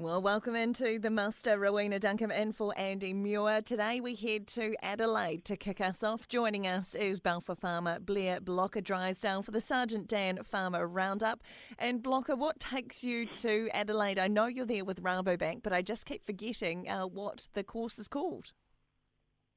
Well, 0.00 0.22
welcome 0.22 0.56
into 0.56 0.98
the 0.98 1.10
muster, 1.10 1.58
Rowena 1.58 2.00
Duncum 2.00 2.30
in 2.34 2.52
for 2.52 2.72
Andy 2.78 3.12
Muir. 3.12 3.60
Today 3.60 4.00
we 4.00 4.14
head 4.14 4.46
to 4.46 4.74
Adelaide 4.82 5.44
to 5.44 5.58
kick 5.58 5.78
us 5.78 6.02
off. 6.02 6.26
Joining 6.26 6.66
us 6.66 6.94
is 6.94 7.20
Balfour 7.20 7.54
farmer 7.54 8.00
Blair 8.00 8.40
Blocka 8.40 8.82
Drysdale 8.82 9.42
for 9.42 9.50
the 9.50 9.60
Sergeant 9.60 10.08
Dan 10.08 10.42
Farmer 10.42 10.88
Roundup. 10.88 11.42
And 11.78 12.02
Blocka, 12.02 12.34
what 12.34 12.58
takes 12.58 13.04
you 13.04 13.26
to 13.26 13.68
Adelaide? 13.74 14.18
I 14.18 14.26
know 14.26 14.46
you're 14.46 14.64
there 14.64 14.86
with 14.86 15.02
Rabobank, 15.02 15.62
but 15.62 15.74
I 15.74 15.82
just 15.82 16.06
keep 16.06 16.24
forgetting 16.24 16.88
uh, 16.88 17.06
what 17.06 17.48
the 17.52 17.62
course 17.62 17.98
is 17.98 18.08
called. 18.08 18.52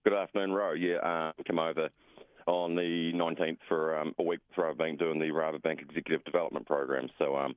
Good 0.04 0.14
afternoon, 0.14 0.52
Row. 0.52 0.74
Yeah, 0.74 0.98
um, 0.98 1.46
come 1.48 1.60
over 1.60 1.88
on 2.48 2.76
the 2.76 3.12
19th 3.14 3.58
for 3.68 3.98
um, 3.98 4.14
a 4.20 4.24
week 4.24 4.40
for 4.54 4.66
Rabobank 4.66 5.00
doing 5.00 5.20
the 5.20 5.26
Rabobank 5.26 5.82
Executive 5.82 6.24
Development 6.26 6.66
Program. 6.66 7.08
So, 7.18 7.36
um, 7.36 7.56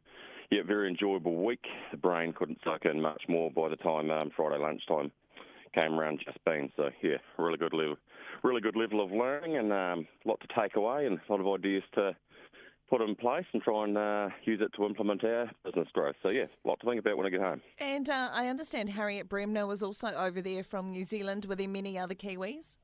yeah, 0.51 0.63
very 0.67 0.89
enjoyable 0.89 1.45
week. 1.45 1.65
The 1.91 1.97
brain 1.97 2.33
couldn't 2.33 2.59
suck 2.65 2.85
in 2.85 3.01
much 3.01 3.23
more 3.29 3.51
by 3.51 3.69
the 3.69 3.77
time 3.77 4.11
um, 4.11 4.31
Friday 4.37 4.59
lunchtime 4.59 5.11
came 5.77 5.99
around 5.99 6.23
just 6.25 6.43
been. 6.45 6.71
So 6.77 6.91
yeah, 7.03 7.17
really 7.39 7.59
good 7.59 7.75
level, 7.75 7.97
really 8.43 8.61
good 8.61 8.77
level 8.77 9.05
of 9.05 9.11
learning 9.11 9.57
and 9.57 9.73
um, 9.73 10.07
a 10.25 10.29
lot 10.29 10.41
to 10.41 10.61
take 10.61 10.77
away 10.77 11.07
and 11.07 11.19
a 11.19 11.33
lot 11.33 11.41
of 11.41 11.47
ideas 11.47 11.83
to 11.95 12.17
put 12.89 13.01
in 13.01 13.15
place 13.17 13.45
and 13.53 13.63
try 13.63 13.85
and 13.85 13.99
uh, 13.99 14.29
use 14.45 14.61
it 14.63 14.73
to 14.77 14.87
implement 14.87 15.25
our 15.25 15.51
business 15.65 15.89
growth. 15.93 16.15
So 16.23 16.29
yeah, 16.29 16.45
a 16.65 16.69
lot 16.69 16.81
to 16.81 16.87
think 16.87 17.01
about 17.01 17.17
when 17.17 17.27
I 17.27 17.31
get 17.31 17.41
home. 17.41 17.61
And 17.79 18.09
uh, 18.09 18.31
I 18.33 18.49
understand 18.49 18.91
Harriet 18.91 19.29
Bremner 19.29 19.67
was 19.67 19.83
also 19.83 20.09
over 20.09 20.41
there 20.41 20.63
from 20.63 20.91
New 20.91 21.05
Zealand. 21.05 21.47
Were 21.47 21.57
there 21.57 21.69
many 21.69 21.99
other 21.99 22.15
Kiwis? 22.15 22.79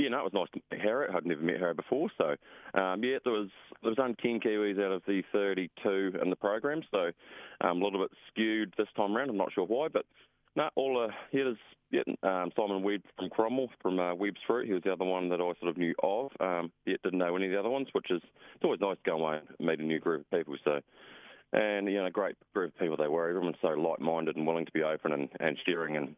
Yeah, 0.00 0.08
no, 0.08 0.20
it 0.20 0.32
was 0.32 0.32
nice 0.32 0.48
to 0.54 0.60
meet 0.72 0.80
Harriet. 0.80 1.14
I'd 1.14 1.26
never 1.26 1.42
met 1.42 1.60
her 1.60 1.74
before, 1.74 2.08
so 2.16 2.28
um, 2.80 3.04
yeah, 3.04 3.18
there 3.22 3.34
was 3.34 3.50
there 3.82 3.90
was 3.90 3.98
only 3.98 4.16
ten 4.22 4.40
Kiwis 4.40 4.82
out 4.82 4.92
of 4.92 5.02
the 5.06 5.22
thirty-two 5.30 6.12
in 6.22 6.30
the 6.30 6.36
program, 6.36 6.80
so 6.90 7.10
um, 7.60 7.82
a 7.82 7.84
little 7.84 8.00
bit 8.00 8.10
skewed 8.28 8.72
this 8.78 8.88
time 8.96 9.14
around. 9.14 9.28
I'm 9.28 9.36
not 9.36 9.52
sure 9.52 9.66
why, 9.66 9.88
but 9.88 10.06
no, 10.56 10.70
all 10.74 11.04
uh, 11.04 11.12
yeah, 11.32 11.44
there's 11.44 11.56
yeah, 11.90 12.02
um, 12.22 12.50
Simon 12.56 12.82
Webb 12.82 13.02
from 13.18 13.28
Cromwell 13.28 13.68
from 13.82 13.98
uh, 13.98 14.14
Webb's 14.14 14.40
Fruit. 14.46 14.66
He 14.66 14.72
was 14.72 14.82
the 14.84 14.92
other 14.92 15.04
one 15.04 15.28
that 15.28 15.42
I 15.42 15.52
sort 15.60 15.68
of 15.68 15.76
knew 15.76 15.94
of. 16.02 16.30
Um, 16.40 16.72
yet 16.86 17.02
didn't 17.02 17.18
know 17.18 17.36
any 17.36 17.44
of 17.46 17.52
the 17.52 17.60
other 17.60 17.68
ones, 17.68 17.88
which 17.92 18.10
is 18.10 18.22
it's 18.54 18.64
always 18.64 18.80
nice 18.80 18.96
to 19.04 19.10
go 19.10 19.18
away 19.18 19.40
and 19.58 19.68
meet 19.68 19.80
a 19.80 19.82
new 19.82 20.00
group 20.00 20.22
of 20.22 20.30
people. 20.30 20.56
So. 20.64 20.80
And 21.52 21.88
you 21.88 22.00
know, 22.00 22.08
great 22.10 22.36
group 22.54 22.72
of 22.72 22.78
people 22.78 22.96
they 22.96 23.08
were. 23.08 23.28
Everyone's 23.28 23.56
so 23.60 23.70
light-minded 23.70 24.36
and 24.36 24.46
willing 24.46 24.66
to 24.66 24.72
be 24.72 24.84
open 24.84 25.10
and, 25.10 25.28
and 25.40 25.58
sharing 25.66 25.96
and 25.96 26.14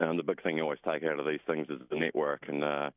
um, 0.00 0.16
the 0.16 0.22
big 0.22 0.42
thing 0.42 0.56
you 0.56 0.62
always 0.62 0.78
take 0.84 1.04
out 1.04 1.18
of 1.18 1.26
these 1.26 1.40
things 1.46 1.66
is 1.70 1.80
the 1.90 1.98
network, 1.98 2.44
and 2.48 2.62
uh, 2.62 2.90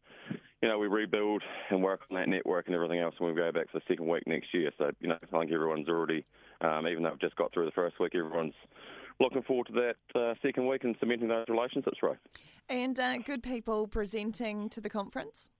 you 0.62 0.68
know 0.68 0.78
we 0.78 0.88
rebuild 0.88 1.42
and 1.70 1.82
work 1.82 2.02
on 2.09 2.18
that 2.18 2.30
network 2.30 2.68
and 2.68 2.76
everything 2.76 3.00
else 3.00 3.16
when 3.18 3.34
we 3.34 3.36
go 3.36 3.52
back 3.52 3.72
for 3.72 3.80
the 3.80 3.86
second 3.88 4.08
week 4.08 4.23
next 4.28 4.54
year. 4.54 4.72
So 4.78 4.92
you 5.00 5.08
know 5.08 5.17
I 5.22 5.40
think 5.40 5.52
everyone's 5.52 5.88
already, 5.88 6.26
um, 6.62 6.88
even 6.88 7.04
though 7.04 7.12
we've 7.12 7.22
just 7.22 7.36
got 7.36 7.54
through 7.54 7.66
the 7.66 7.72
first 7.72 8.00
week, 8.00 8.14
everyone's 8.16 8.54
looking 9.20 9.44
forward 9.44 9.67
to 9.67 9.73
that 9.73 10.20
uh, 10.20 10.34
second 10.42 10.67
week 10.67 10.84
and 10.84 10.95
cementing 11.00 11.28
those 11.28 11.45
relationships, 11.48 11.98
right? 12.02 12.17
And 12.70 13.00
uh, 13.00 13.17
good 13.17 13.44
people 13.44 13.88
presenting 13.88 14.70
to 14.70 14.82
the 14.82 14.90
conference. 14.90 15.52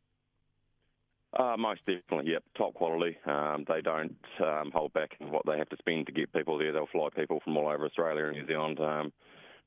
Uh, 1.38 1.56
most 1.58 1.82
definitely, 1.86 2.32
yep. 2.32 2.44
Top 2.58 2.74
quality. 2.74 3.16
Um, 3.26 3.64
they 3.68 3.82
don't 3.82 4.16
um, 4.44 4.72
hold 4.74 4.94
back 4.94 5.12
in 5.20 5.32
what 5.32 5.44
they 5.46 5.58
have 5.58 5.70
to 5.70 5.78
spend 5.78 6.08
to 6.08 6.12
get 6.12 6.34
people 6.34 6.58
there. 6.58 6.74
They'll 6.74 6.88
fly 6.88 7.10
people 7.16 7.40
from 7.44 7.56
all 7.56 7.68
over 7.68 7.86
Australia 7.86 8.26
and 8.26 8.38
New 8.38 8.48
Zealand 8.48 8.80
um, 8.80 9.14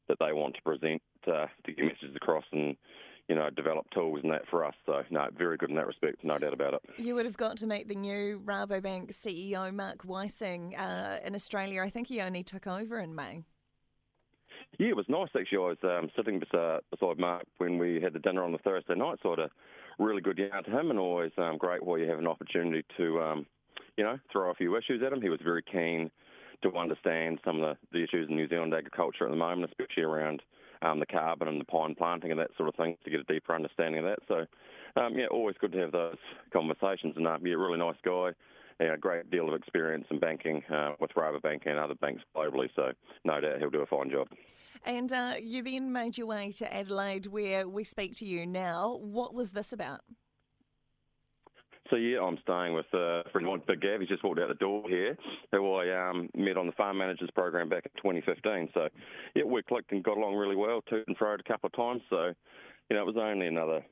that 0.09 0.19
they 0.19 0.33
want 0.33 0.57
to 0.57 0.63
present 0.63 1.01
uh, 1.27 1.47
to 1.65 1.73
get 1.73 1.85
messages 1.85 2.17
across 2.17 2.45
and 2.53 2.77
you 3.29 3.35
know 3.35 3.49
develop 3.51 3.87
tools 3.91 4.21
and 4.23 4.33
that 4.33 4.43
for 4.51 4.65
us. 4.65 4.75
So 4.87 5.03
no, 5.11 5.29
very 5.37 5.57
good 5.57 5.71
in 5.71 5.77
that 5.77 5.87
respect, 5.87 6.25
no 6.25 6.39
doubt 6.39 6.53
about 6.53 6.75
it. 6.75 6.83
You 6.99 7.15
would 7.15 7.25
have 7.25 7.37
got 7.37 7.57
to 7.59 7.67
meet 7.67 7.89
the 7.89 7.95
new 7.95 8.41
Rabobank 8.45 9.13
CEO 9.13 9.73
Mark 9.75 10.05
Weissing 10.05 10.77
uh, 10.77 11.21
in 11.25 11.35
Australia. 11.35 11.83
I 11.83 11.91
think 11.91 12.09
he 12.09 12.21
only 12.21 12.43
took 12.43 12.67
over 12.67 12.99
in 12.99 13.15
May. 13.15 13.43
Yeah, 14.79 14.89
it 14.89 14.97
was 14.97 15.07
nice 15.09 15.29
actually. 15.39 15.59
I 15.59 15.61
was 15.61 15.79
um, 15.85 16.11
sitting 16.17 16.41
beside, 16.41 16.81
beside 16.91 17.19
Mark 17.19 17.45
when 17.59 17.79
we 17.79 18.01
had 18.01 18.13
the 18.13 18.19
dinner 18.19 18.43
on 18.43 18.53
the 18.53 18.59
Thursday 18.59 18.95
night, 18.95 19.19
so 19.23 19.31
I 19.31 19.41
had 19.41 19.51
a 19.51 19.51
really 19.99 20.23
good 20.23 20.39
yarn 20.39 20.65
to 20.65 20.71
him, 20.71 20.91
and 20.91 20.99
always 20.99 21.33
um, 21.39 21.59
great 21.59 21.83
while 21.83 21.99
you 21.99 22.09
have 22.09 22.19
an 22.19 22.27
opportunity 22.27 22.85
to, 22.97 23.21
um, 23.21 23.47
you 23.97 24.05
know, 24.05 24.19
throw 24.31 24.51
a 24.51 24.55
few 24.55 24.77
issues 24.77 25.03
at 25.05 25.13
him. 25.13 25.21
He 25.21 25.29
was 25.29 25.41
very 25.43 25.63
keen 25.63 26.11
to 26.63 26.77
understand 26.77 27.41
some 27.45 27.63
of 27.63 27.77
the, 27.93 27.99
the 27.99 28.05
issues 28.05 28.29
in 28.29 28.37
New 28.37 28.49
Zealand 28.49 28.73
agriculture 28.75 29.25
at 29.25 29.31
the 29.31 29.37
moment, 29.37 29.71
especially 29.71 30.05
around 30.05 30.43
um, 30.83 31.01
the 31.01 31.07
carbon 31.07 31.49
and 31.49 31.61
the 31.61 31.65
pine 31.65 31.95
planting 31.95 32.31
and 32.31 32.41
that 32.41 32.51
sort 32.57 32.69
of 32.69 32.75
thing 32.75 32.97
to 33.05 33.11
get 33.11 33.21
a 33.21 33.25
deeper 33.25 33.55
understanding 33.55 34.05
of 34.05 34.05
that. 34.05 34.19
So, 34.29 35.01
um, 35.01 35.15
yeah, 35.17 35.27
always 35.31 35.57
good 35.61 35.73
to 35.73 35.79
have 35.79 35.93
those 35.93 36.17
conversations. 36.53 37.15
And 37.17 37.27
uh, 37.27 37.39
yeah, 37.43 37.55
really 37.55 37.79
nice 37.79 37.97
guy. 38.05 38.31
Yeah, 38.81 38.95
a 38.95 38.99
great 38.99 39.31
deal 39.31 39.49
of 39.49 39.55
experience 39.55 40.07
in 40.11 40.19
banking 40.19 40.63
uh, 40.65 40.93
with 40.99 41.13
Rabobank 41.13 41.67
and 41.67 41.79
other 41.79 41.95
banks 41.95 42.23
globally. 42.35 42.69
So, 42.75 42.93
no 43.25 43.41
doubt 43.41 43.59
he'll 43.59 43.71
do 43.71 43.83
a 43.83 43.87
fine 43.87 44.11
job. 44.11 44.29
And 44.85 45.13
uh, 45.13 45.35
you 45.41 45.63
then 45.63 45.93
made 45.93 46.19
your 46.19 46.27
way 46.27 46.51
to 46.53 46.75
Adelaide, 46.75 47.27
where 47.27 47.69
we 47.69 47.85
speak 47.85 48.17
to 48.17 48.25
you 48.25 48.47
now. 48.47 48.99
What 49.01 49.35
was 49.35 49.53
this 49.53 49.73
about? 49.73 50.01
So 51.93 51.99
yeah, 51.99 52.21
I'm 52.23 52.39
staying 52.41 52.73
with 52.73 52.87
uh, 52.95 53.21
a 53.21 53.31
friend 53.33 53.47
of 53.47 53.67
Big 53.67 53.83
Gav. 53.83 54.01
He's 54.01 54.09
just 54.09 54.25
walked 54.25 54.41
out 54.41 54.49
the 54.49 54.55
door 54.55 54.83
here, 54.89 55.15
who 55.51 55.75
I 55.75 56.09
um, 56.09 56.31
met 56.35 56.57
on 56.57 56.65
the 56.65 56.73
Farm 56.73 56.97
Managers 56.97 57.29
program 57.35 57.69
back 57.69 57.85
in 57.85 57.91
2015. 57.97 58.71
So 58.73 58.89
yeah, 59.35 59.45
we 59.45 59.63
clicked 59.63 59.93
and 59.93 60.03
got 60.03 60.17
along 60.17 60.37
really 60.37 60.57
well. 60.57 60.81
To 60.89 61.05
and 61.07 61.15
fro 61.19 61.35
a 61.35 61.43
couple 61.43 61.67
of 61.67 61.75
times. 61.75 62.01
So 62.09 62.33
you 62.89 62.97
know, 62.97 63.03
it 63.03 63.15
was 63.15 63.19
only 63.21 63.47
another 63.47 63.85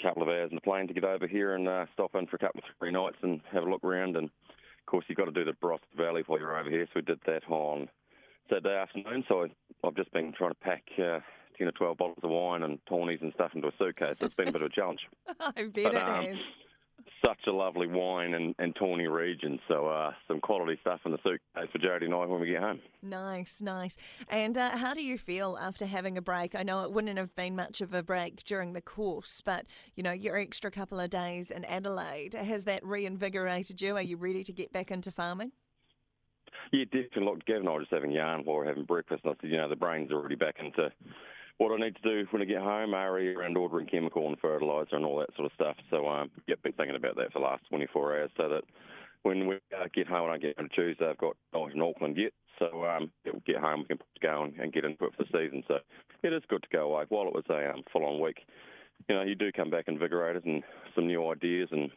couple 0.00 0.22
of 0.22 0.28
hours 0.28 0.50
in 0.52 0.54
the 0.54 0.60
plane 0.60 0.86
to 0.86 0.94
get 0.94 1.02
over 1.02 1.26
here 1.26 1.56
and 1.56 1.66
uh, 1.66 1.86
stop 1.94 2.14
in 2.14 2.28
for 2.28 2.36
a 2.36 2.38
couple 2.38 2.60
of 2.60 2.64
three 2.78 2.92
nights 2.92 3.16
and 3.22 3.40
have 3.52 3.64
a 3.64 3.70
look 3.70 3.82
around. 3.82 4.16
And 4.16 4.26
of 4.26 4.86
course, 4.86 5.04
you've 5.08 5.18
got 5.18 5.24
to 5.24 5.32
do 5.32 5.44
the 5.44 5.56
Barossa 5.60 5.80
Valley 5.96 6.22
while 6.28 6.38
you're 6.38 6.56
over 6.56 6.70
here. 6.70 6.86
So 6.86 7.00
we 7.00 7.02
did 7.02 7.18
that 7.26 7.42
on 7.48 7.88
Saturday 8.48 8.76
afternoon. 8.76 9.24
So 9.26 9.42
I, 9.42 9.48
have 9.82 9.96
just 9.96 10.12
been 10.12 10.32
trying 10.32 10.52
to 10.52 10.60
pack. 10.60 10.84
Uh, 10.96 11.18
10 11.58 11.68
or 11.68 11.72
12 11.72 11.98
bottles 11.98 12.18
of 12.22 12.30
wine 12.30 12.62
and 12.62 12.78
tawnies 12.90 13.20
and 13.20 13.30
stuff 13.34 13.50
into 13.54 13.68
a 13.68 13.72
suitcase. 13.78 14.16
So 14.18 14.24
it's 14.24 14.34
been 14.34 14.48
a 14.48 14.52
bit 14.52 14.62
of 14.62 14.70
a 14.70 14.74
challenge. 14.74 15.00
I 15.40 15.68
bet 15.68 15.92
but, 15.92 15.96
um, 15.96 16.24
it 16.24 16.30
is 16.30 16.40
such 17.24 17.38
a 17.46 17.52
lovely 17.52 17.86
wine 17.86 18.34
and, 18.34 18.54
and 18.58 18.74
tawny 18.76 19.06
region. 19.06 19.58
So 19.68 19.86
uh, 19.86 20.12
some 20.28 20.40
quality 20.40 20.78
stuff 20.80 21.00
in 21.04 21.12
the 21.12 21.18
suitcase 21.18 21.68
for 21.72 21.78
Jody 21.78 22.06
and 22.06 22.14
I 22.14 22.24
when 22.26 22.40
we 22.40 22.48
get 22.48 22.60
home. 22.60 22.80
Nice, 23.02 23.60
nice. 23.60 23.96
And 24.28 24.56
uh, 24.58 24.76
how 24.76 24.94
do 24.94 25.02
you 25.02 25.18
feel 25.18 25.58
after 25.60 25.86
having 25.86 26.18
a 26.18 26.22
break? 26.22 26.54
I 26.54 26.62
know 26.62 26.82
it 26.84 26.92
wouldn't 26.92 27.18
have 27.18 27.34
been 27.34 27.56
much 27.56 27.80
of 27.80 27.94
a 27.94 28.02
break 28.02 28.44
during 28.44 28.72
the 28.72 28.80
course, 28.80 29.40
but 29.44 29.66
you 29.94 30.02
know 30.02 30.12
your 30.12 30.38
extra 30.38 30.70
couple 30.70 31.00
of 31.00 31.10
days 31.10 31.50
in 31.50 31.64
Adelaide 31.64 32.34
has 32.34 32.64
that 32.64 32.84
reinvigorated 32.84 33.80
you? 33.80 33.96
Are 33.96 34.02
you 34.02 34.16
ready 34.16 34.44
to 34.44 34.52
get 34.52 34.72
back 34.72 34.90
into 34.90 35.10
farming? 35.10 35.52
Yeah, 36.72 36.84
definitely. 36.84 37.24
Look, 37.24 37.44
Gavin 37.44 37.62
and 37.62 37.68
I 37.68 37.72
were 37.72 37.80
just 37.80 37.92
having 37.92 38.12
yarn 38.12 38.42
while 38.44 38.58
we 38.58 38.64
are 38.64 38.68
having 38.68 38.84
breakfast, 38.84 39.22
and 39.24 39.34
I 39.34 39.36
said, 39.40 39.50
you 39.50 39.56
know, 39.56 39.68
the 39.68 39.76
brain's 39.76 40.12
already 40.12 40.36
back 40.36 40.56
into 40.58 40.90
what 41.58 41.72
I 41.72 41.84
need 41.84 41.96
to 41.96 42.02
do 42.02 42.26
when 42.30 42.42
I 42.42 42.44
get 42.44 42.60
home, 42.60 42.94
RE 42.94 43.34
around 43.34 43.56
ordering 43.56 43.86
chemical 43.86 44.26
and 44.28 44.38
fertiliser 44.38 44.96
and 44.96 45.04
all 45.04 45.18
that 45.18 45.34
sort 45.36 45.46
of 45.46 45.52
stuff. 45.54 45.76
So, 45.90 46.08
um, 46.08 46.30
yeah, 46.46 46.56
been 46.62 46.72
thinking 46.72 46.96
about 46.96 47.16
that 47.16 47.32
for 47.32 47.38
the 47.38 47.44
last 47.44 47.62
24 47.68 48.18
hours 48.18 48.30
so 48.36 48.48
that 48.48 48.64
when 49.22 49.46
we 49.46 49.56
uh, 49.56 49.86
get 49.94 50.06
home, 50.06 50.24
when 50.24 50.32
I 50.32 50.38
get 50.38 50.58
on 50.58 50.68
Tuesday, 50.74 51.08
I've 51.08 51.18
got 51.18 51.36
not 51.52 51.72
in 51.72 51.82
Auckland 51.82 52.16
yet. 52.16 52.32
So, 52.58 52.84
um, 52.84 53.10
yeah, 53.24 53.32
we'll 53.32 53.42
get 53.46 53.56
home, 53.56 53.80
we 53.80 53.86
can 53.86 53.98
go 54.20 54.44
and, 54.44 54.54
and 54.58 54.72
get 54.72 54.84
into 54.84 55.04
it 55.04 55.12
for 55.16 55.24
the 55.24 55.28
season. 55.32 55.62
So, 55.68 55.78
it 56.22 56.32
is 56.32 56.42
good 56.48 56.62
to 56.62 56.76
go 56.76 56.92
away. 56.92 57.04
While 57.08 57.28
it 57.28 57.34
was 57.34 57.44
a 57.50 57.70
um, 57.70 57.82
full 57.92 58.04
on 58.04 58.20
week, 58.20 58.38
you 59.08 59.14
know, 59.14 59.22
you 59.22 59.34
do 59.34 59.52
come 59.52 59.70
back 59.70 59.84
invigorated 59.88 60.44
and 60.44 60.62
some 60.94 61.06
new 61.06 61.30
ideas 61.30 61.68
and 61.72 61.90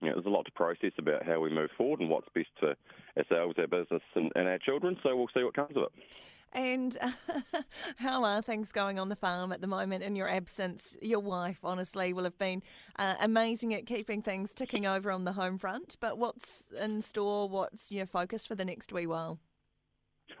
you 0.00 0.08
know, 0.08 0.14
there's 0.14 0.26
a 0.26 0.30
lot 0.30 0.44
to 0.44 0.52
process 0.52 0.92
about 0.98 1.26
how 1.26 1.40
we 1.40 1.50
move 1.50 1.70
forward 1.76 2.00
and 2.00 2.08
what's 2.08 2.28
best 2.34 2.48
for 2.60 2.74
ourselves, 3.16 3.56
our 3.58 3.66
business, 3.66 4.02
and, 4.14 4.30
and 4.36 4.46
our 4.46 4.58
children. 4.58 4.96
So 5.02 5.16
we'll 5.16 5.26
see 5.34 5.42
what 5.42 5.54
comes 5.54 5.76
of 5.76 5.84
it. 5.84 5.92
And 6.52 6.96
uh, 7.00 7.12
how 7.96 8.24
are 8.24 8.42
things 8.42 8.72
going 8.72 8.98
on 8.98 9.08
the 9.08 9.16
farm 9.16 9.52
at 9.52 9.60
the 9.60 9.66
moment 9.66 10.02
in 10.02 10.16
your 10.16 10.28
absence? 10.28 10.96
Your 11.02 11.20
wife, 11.20 11.58
honestly, 11.62 12.12
will 12.12 12.24
have 12.24 12.38
been 12.38 12.62
uh, 12.98 13.14
amazing 13.20 13.74
at 13.74 13.86
keeping 13.86 14.22
things 14.22 14.54
ticking 14.54 14.86
over 14.94 15.10
on 15.10 15.24
the 15.24 15.32
home 15.32 15.58
front. 15.58 15.96
But 16.00 16.18
what's 16.18 16.72
in 16.72 17.02
store? 17.02 17.48
What's 17.48 17.92
your 17.92 18.06
focus 18.06 18.46
for 18.46 18.54
the 18.54 18.64
next 18.64 18.92
wee 18.92 19.06
while? 19.06 19.38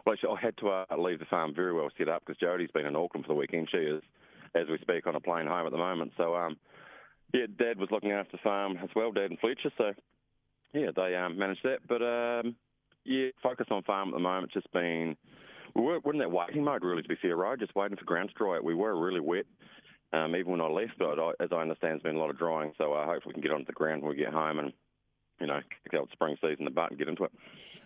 Well, 0.04 0.16
I 0.30 0.40
had 0.40 0.56
to 0.58 0.68
uh, 0.68 0.84
leave 0.98 1.18
the 1.18 1.24
farm 1.26 1.54
very 1.54 1.72
well 1.72 1.88
set 1.96 2.08
up 2.08 2.22
because 2.24 2.40
Jodie's 2.40 2.70
been 2.72 2.86
in 2.86 2.96
Auckland 2.96 3.26
for 3.26 3.32
the 3.32 3.38
weekend. 3.38 3.68
She 3.70 3.78
is, 3.78 4.02
as 4.54 4.68
we 4.68 4.78
speak, 4.78 5.06
on 5.06 5.14
a 5.14 5.20
plane 5.20 5.46
home 5.46 5.66
at 5.66 5.72
the 5.72 5.78
moment. 5.78 6.12
So, 6.16 6.34
um, 6.34 6.56
yeah, 7.32 7.46
Dad 7.58 7.78
was 7.78 7.90
looking 7.90 8.12
after 8.12 8.32
the 8.32 8.42
farm 8.42 8.76
as 8.82 8.90
well, 8.94 9.12
Dad 9.12 9.30
and 9.30 9.38
Fletcher. 9.38 9.70
So, 9.76 9.92
yeah, 10.72 10.90
they 10.94 11.14
um, 11.14 11.38
managed 11.38 11.64
that. 11.64 11.80
But 11.86 12.02
um, 12.02 12.56
yeah, 13.04 13.28
focus 13.42 13.66
on 13.70 13.82
farm 13.82 14.10
at 14.10 14.14
the 14.14 14.20
moment. 14.20 14.52
Just 14.52 14.70
been 14.72 15.16
we 15.82 15.98
we're 16.04 16.18
that 16.18 16.30
waiting 16.30 16.64
mode, 16.64 16.84
really, 16.84 17.02
to 17.02 17.08
be 17.08 17.16
fair, 17.20 17.36
right? 17.36 17.58
Just 17.58 17.74
waiting 17.74 17.96
for 17.96 18.04
ground 18.04 18.30
to 18.30 18.34
dry 18.34 18.56
out. 18.56 18.64
We 18.64 18.74
were 18.74 18.98
really 18.98 19.20
wet, 19.20 19.46
um, 20.12 20.34
even 20.36 20.52
when 20.52 20.60
I 20.60 20.66
left, 20.66 20.98
but 20.98 21.18
I, 21.18 21.32
as 21.40 21.50
I 21.52 21.56
understand, 21.56 21.92
there's 21.92 22.02
been 22.02 22.16
a 22.16 22.20
lot 22.20 22.30
of 22.30 22.38
drying, 22.38 22.72
so 22.78 22.92
uh, 22.92 23.06
hopefully 23.06 23.34
we 23.36 23.40
can 23.40 23.42
get 23.42 23.52
onto 23.52 23.66
the 23.66 23.72
ground 23.72 24.02
when 24.02 24.10
we 24.10 24.16
get 24.16 24.32
home 24.32 24.58
and, 24.58 24.72
you 25.40 25.46
know, 25.46 25.60
kick 25.84 25.98
out 25.98 26.08
spring 26.12 26.36
season 26.40 26.64
the 26.64 26.70
butt 26.70 26.90
and 26.90 26.98
get 26.98 27.08
into 27.08 27.24
it. 27.24 27.32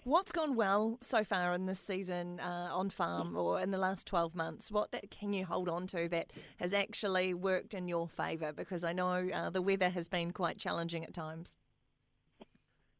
What's 0.04 0.32
gone 0.32 0.56
well 0.56 0.98
so 1.00 1.22
far 1.22 1.54
in 1.54 1.66
this 1.66 1.78
season 1.78 2.40
uh, 2.40 2.70
on 2.72 2.90
farm 2.90 3.36
or 3.36 3.60
in 3.60 3.70
the 3.70 3.78
last 3.78 4.04
12 4.08 4.34
months? 4.34 4.72
What 4.72 4.92
can 5.10 5.32
you 5.32 5.44
hold 5.44 5.68
on 5.68 5.86
to 5.88 6.08
that 6.08 6.32
has 6.58 6.74
actually 6.74 7.34
worked 7.34 7.72
in 7.72 7.86
your 7.86 8.08
favour? 8.08 8.52
Because 8.52 8.82
I 8.82 8.92
know 8.92 9.28
uh, 9.32 9.50
the 9.50 9.62
weather 9.62 9.90
has 9.90 10.08
been 10.08 10.32
quite 10.32 10.58
challenging 10.58 11.04
at 11.04 11.14
times. 11.14 11.56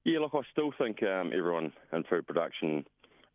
Yeah, 0.05 0.21
look, 0.21 0.33
I 0.35 0.43
still 0.53 0.73
think 0.79 1.03
um, 1.03 1.33
everyone 1.37 1.73
in 1.93 2.05
food 2.05 2.25
production 2.27 2.85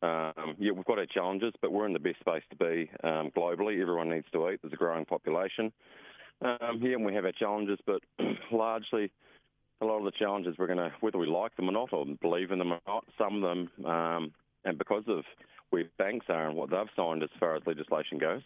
Um, 0.02 0.56
yeah, 0.60 0.72
we've 0.72 0.86
got 0.86 1.00
our 1.00 1.06
challenges, 1.08 1.54
but 1.62 1.72
we're 1.72 1.88
in 1.88 1.94
the 1.94 2.00
best 2.00 2.20
space 2.20 2.44
to 2.52 2.56
be 2.56 2.90
um, 3.04 3.32
globally. 3.36 3.82
Everyone 3.82 4.10
needs 4.10 4.28
to 4.32 4.50
eat. 4.50 4.60
There's 4.62 4.74
a 4.74 4.78
growing 4.78 5.06
population. 5.06 5.72
Um, 6.42 6.80
yeah, 6.82 6.94
and 6.94 7.06
we 7.06 7.16
have 7.16 7.26
our 7.26 7.32
challenges, 7.32 7.80
but 7.86 8.02
largely 8.52 9.12
a 9.82 9.86
lot 9.86 10.00
of 10.00 10.06
the 10.06 10.12
challenges 10.12 10.56
we're 10.58 10.68
going 10.68 10.78
to, 10.78 10.92
whether 11.02 11.18
we 11.18 11.28
like 11.28 11.56
them 11.56 11.70
or 11.70 11.72
not, 11.72 11.94
or 11.94 12.06
believe 12.22 12.52
in 12.52 12.60
them 12.60 12.74
or 12.74 12.80
not, 12.88 13.06
some 13.18 13.36
of 13.36 13.42
them, 13.42 13.86
um, 13.86 14.32
and 14.66 14.78
because 14.78 15.04
of 15.08 15.24
where 15.70 15.86
banks 15.98 16.26
are 16.30 16.48
and 16.48 16.56
what 16.56 16.70
they've 16.70 16.90
signed 16.96 17.24
as 17.24 17.30
far 17.40 17.56
as 17.56 17.64
legislation 17.66 18.18
goes, 18.18 18.42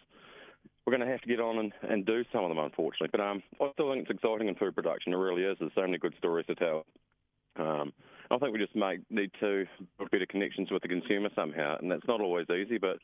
we're 0.84 0.96
going 0.96 1.06
to 1.06 1.12
have 1.12 1.20
to 1.20 1.28
get 1.28 1.40
on 1.40 1.58
and, 1.58 1.72
and 1.82 2.06
do 2.06 2.24
some 2.32 2.44
of 2.44 2.50
them, 2.50 2.58
unfortunately. 2.58 3.08
But 3.12 3.20
um, 3.20 3.42
I 3.60 3.70
still 3.72 3.92
think 3.92 4.08
it's 4.08 4.10
exciting 4.10 4.48
in 4.48 4.54
food 4.56 4.74
production. 4.74 5.12
It 5.12 5.16
really 5.16 5.42
is. 5.42 5.56
There's 5.60 5.72
so 5.74 5.82
many 5.82 5.98
good 5.98 6.14
stories 6.18 6.46
to 6.46 6.54
tell. 6.54 6.84
Um, 7.56 7.92
I 8.32 8.38
think 8.38 8.54
we 8.54 8.58
just 8.58 8.74
make, 8.74 9.00
need 9.10 9.30
to 9.40 9.66
build 9.98 10.10
better 10.10 10.26
connections 10.26 10.70
with 10.70 10.82
the 10.82 10.88
consumer 10.88 11.28
somehow, 11.36 11.76
and 11.78 11.90
that's 11.90 12.06
not 12.08 12.20
always 12.20 12.46
easy, 12.48 12.78
but 12.78 12.96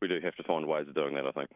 we 0.00 0.06
do 0.06 0.20
have 0.22 0.34
to 0.36 0.44
find 0.44 0.66
ways 0.66 0.86
of 0.88 0.94
doing 0.94 1.14
that, 1.14 1.26
I 1.26 1.32
think. 1.32 1.50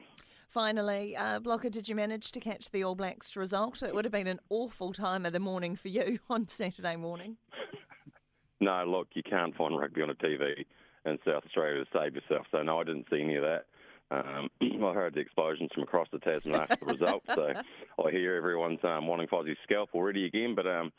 Finally, 0.49 1.17
uh, 1.17 1.39
Blocka, 1.39 1.71
did 1.71 1.89
you 1.89 1.95
manage 1.95 2.33
to 2.33 2.41
catch 2.41 2.73
the 2.73 2.83
All 2.83 2.97
Blacks 2.97 3.37
result? 3.37 3.85
It 3.85 3.95
would 3.95 4.05
have 4.05 4.11
been 4.13 4.27
an 4.27 4.41
awful 4.49 4.93
time 4.93 5.25
of 5.25 5.33
the 5.33 5.39
morning 5.39 5.77
for 5.77 5.89
you 5.89 6.19
on 6.31 6.49
Saturday 6.49 6.97
morning. 6.97 7.37
no, 8.61 8.85
look, 8.85 9.07
you 9.15 9.23
can't 9.23 9.55
find 9.55 9.79
rugby 9.79 10.03
on 10.03 10.11
a 10.11 10.15
TV 10.15 10.65
in 11.07 11.19
South 11.25 11.45
Australia 11.47 11.85
to 11.85 11.91
save 11.93 12.17
yourself. 12.17 12.47
So, 12.51 12.63
no, 12.65 12.81
I 12.81 12.85
didn't 12.85 13.07
see 13.11 13.21
any 13.21 13.37
of 13.37 13.45
that. 13.45 13.67
Um, 14.11 14.51
I 14.61 14.93
heard 14.93 15.15
the 15.15 15.21
explosions 15.21 15.71
from 15.73 15.85
across 15.85 16.09
the 16.11 16.19
Tasman 16.19 16.57
after 16.57 16.85
the 16.85 16.95
result, 16.95 17.23
so 17.35 17.53
I 18.05 18.11
hear 18.11 18.35
everyone's 18.35 18.81
um, 18.83 19.07
wanting 19.07 19.29
Fozzie's 19.29 19.57
scalp 19.63 19.91
already 19.95 20.27
again. 20.27 20.55
But 20.57 20.67
um, 20.67 20.91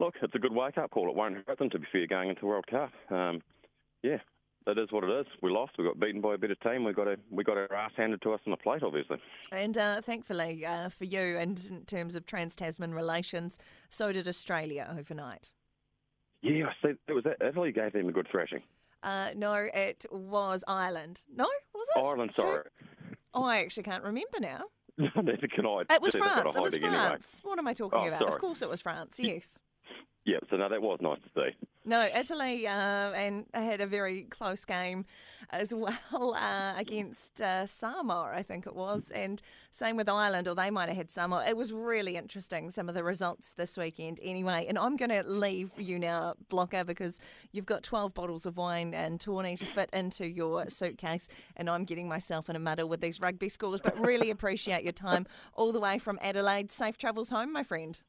look, 0.00 0.14
it's 0.22 0.34
a 0.34 0.38
good 0.38 0.52
wake 0.52 0.78
up 0.78 0.90
call. 0.90 1.08
It 1.08 1.16
won't 1.16 1.36
hurt 1.46 1.58
them, 1.58 1.70
to 1.70 1.78
be 1.78 1.86
fair, 1.92 2.06
going 2.06 2.30
into 2.30 2.46
World 2.46 2.66
Cup. 2.66 2.92
Um, 3.10 3.40
yeah, 4.02 4.18
that 4.66 4.78
is 4.78 4.90
what 4.90 5.04
it 5.04 5.10
is. 5.10 5.26
We 5.42 5.50
lost. 5.50 5.72
We 5.78 5.84
got 5.84 5.98
beaten 5.98 6.20
by 6.20 6.34
a 6.34 6.38
better 6.38 6.54
team. 6.56 6.84
We 6.84 6.92
got 6.92 7.08
a, 7.08 7.16
we 7.30 7.44
got 7.44 7.56
our 7.56 7.72
ass 7.72 7.92
handed 7.96 8.22
to 8.22 8.32
us 8.32 8.40
on 8.46 8.50
the 8.50 8.56
plate, 8.56 8.82
obviously. 8.82 9.18
And 9.50 9.76
uh, 9.76 10.00
thankfully 10.00 10.64
uh, 10.64 10.88
for 10.88 11.04
you, 11.04 11.38
and 11.38 11.60
in 11.68 11.84
terms 11.84 12.14
of 12.14 12.26
Trans 12.26 12.56
Tasman 12.56 12.94
relations, 12.94 13.58
so 13.90 14.12
did 14.12 14.28
Australia 14.28 14.94
overnight. 14.96 15.52
Yeah, 16.42 16.66
I 16.66 16.86
see. 16.86 16.94
It 17.08 17.12
was 17.12 17.24
that 17.24 17.36
Italy 17.46 17.72
gave 17.72 17.92
them 17.92 18.08
a 18.08 18.12
good 18.12 18.28
thrashing. 18.30 18.62
Uh, 19.02 19.30
no, 19.36 19.54
it 19.54 20.04
was 20.10 20.64
Ireland. 20.66 21.22
No, 21.34 21.48
was 21.74 21.88
it? 21.96 22.04
Ireland, 22.04 22.32
sorry. 22.36 22.62
Oh, 23.34 23.44
I 23.44 23.58
actually 23.58 23.82
can't 23.84 24.04
remember 24.04 24.38
now. 24.40 24.64
Neither 24.98 25.48
can 25.48 25.66
I. 25.66 25.82
It 25.90 26.02
was 26.02 26.12
France. 26.14 26.54
It 26.54 26.60
was 26.60 26.76
France. 26.76 26.80
Anyway. 26.84 27.18
What 27.42 27.58
am 27.58 27.66
I 27.66 27.74
talking 27.74 27.98
oh, 28.00 28.08
about? 28.08 28.20
Sorry. 28.20 28.32
Of 28.32 28.40
course, 28.40 28.62
it 28.62 28.68
was 28.68 28.80
France. 28.80 29.16
Yes. 29.18 29.58
Yeah, 30.24 30.38
so 30.50 30.56
no, 30.56 30.68
that 30.68 30.80
was 30.80 31.00
nice 31.00 31.18
to 31.18 31.28
see. 31.34 31.56
No, 31.84 32.08
Italy 32.14 32.66
uh, 32.66 32.70
and 32.70 33.44
had 33.52 33.80
a 33.80 33.86
very 33.86 34.22
close 34.22 34.64
game 34.64 35.04
as 35.50 35.74
well 36.10 36.34
uh, 36.34 36.74
against 36.76 37.40
uh, 37.40 37.66
Samoa, 37.66 38.32
I 38.32 38.44
think 38.44 38.66
it 38.66 38.74
was, 38.74 39.10
and 39.10 39.42
same 39.72 39.96
with 39.96 40.08
Ireland, 40.08 40.46
or 40.46 40.54
they 40.54 40.70
might 40.70 40.88
have 40.88 40.96
had 40.96 41.10
Samoa. 41.10 41.44
It 41.46 41.56
was 41.56 41.72
really 41.72 42.16
interesting, 42.16 42.70
some 42.70 42.88
of 42.88 42.94
the 42.94 43.02
results 43.02 43.54
this 43.54 43.76
weekend 43.76 44.20
anyway. 44.22 44.66
And 44.68 44.78
I'm 44.78 44.96
going 44.96 45.10
to 45.10 45.24
leave 45.24 45.70
you 45.76 45.98
now, 45.98 46.34
Blocka, 46.50 46.86
because 46.86 47.20
you've 47.50 47.66
got 47.66 47.82
12 47.82 48.14
bottles 48.14 48.46
of 48.46 48.56
wine 48.56 48.94
and 48.94 49.20
tawny 49.20 49.56
to 49.56 49.66
fit 49.66 49.90
into 49.92 50.26
your 50.26 50.68
suitcase, 50.68 51.28
and 51.56 51.68
I'm 51.68 51.84
getting 51.84 52.08
myself 52.08 52.48
in 52.48 52.54
a 52.54 52.60
muddle 52.60 52.88
with 52.88 53.00
these 53.00 53.20
rugby 53.20 53.48
scores, 53.48 53.80
but 53.80 53.98
really 53.98 54.30
appreciate 54.30 54.84
your 54.84 54.92
time 54.92 55.26
all 55.54 55.72
the 55.72 55.80
way 55.80 55.98
from 55.98 56.18
Adelaide. 56.22 56.70
Safe 56.70 56.96
travels 56.96 57.30
home, 57.30 57.52
my 57.52 57.64
friend. 57.64 58.00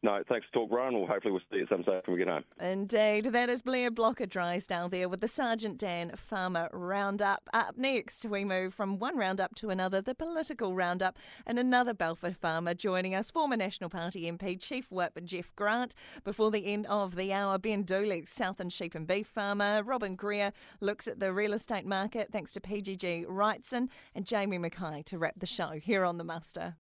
No, 0.00 0.22
thanks 0.28 0.46
for 0.46 0.60
talk, 0.60 0.70
Ryan. 0.70 0.94
Well, 0.94 1.08
hopefully 1.08 1.32
we'll 1.32 1.40
see 1.50 1.56
you 1.56 1.62
at 1.64 1.68
some 1.70 1.82
stage 1.82 2.02
when 2.06 2.16
we 2.16 2.24
get 2.24 2.28
home. 2.32 2.44
Indeed. 2.60 3.26
That 3.26 3.48
is 3.48 3.62
Blair 3.62 3.90
Blocka 3.90 4.28
Drysdale 4.28 4.88
there 4.88 5.08
with 5.08 5.20
the 5.20 5.26
Sergeant 5.26 5.76
Dan 5.76 6.12
Farmer 6.14 6.68
Roundup. 6.72 7.48
Up 7.52 7.76
next, 7.76 8.24
we 8.24 8.44
move 8.44 8.72
from 8.72 9.00
one 9.00 9.18
roundup 9.18 9.56
to 9.56 9.70
another, 9.70 10.00
the 10.00 10.14
political 10.14 10.72
roundup, 10.76 11.18
and 11.44 11.58
another 11.58 11.94
Balfour 11.94 12.32
farmer 12.32 12.74
joining 12.74 13.12
us, 13.12 13.32
former 13.32 13.56
National 13.56 13.90
Party 13.90 14.30
MP 14.30 14.60
Chief 14.60 14.88
Whip 14.92 15.18
Jeff 15.24 15.52
Grant. 15.56 15.96
Before 16.22 16.52
the 16.52 16.72
end 16.72 16.86
of 16.86 17.16
the 17.16 17.32
hour, 17.32 17.58
Ben 17.58 17.82
Dooley, 17.82 18.24
Southern 18.24 18.68
Sheep 18.68 18.94
and 18.94 19.06
Beef 19.06 19.26
Farmer. 19.26 19.82
Robin 19.82 20.14
Greer 20.14 20.52
looks 20.80 21.08
at 21.08 21.18
the 21.18 21.32
real 21.32 21.52
estate 21.52 21.86
market 21.86 22.28
thanks 22.30 22.52
to 22.52 22.60
PGG 22.60 23.26
Wrightson 23.26 23.88
and 24.14 24.24
Jamie 24.24 24.58
Mackay 24.58 25.02
to 25.06 25.18
wrap 25.18 25.40
the 25.40 25.46
show 25.46 25.70
here 25.82 26.04
on 26.04 26.18
The 26.18 26.24
Muster. 26.24 26.76